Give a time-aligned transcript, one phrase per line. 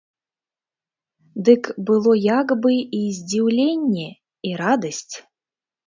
[1.51, 2.71] Дык было як бы
[3.03, 4.09] і здзіўленне
[4.51, 5.15] і радасць.